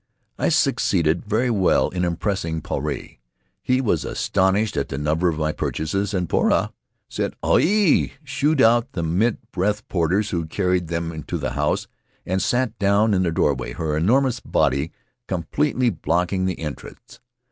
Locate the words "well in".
1.51-2.03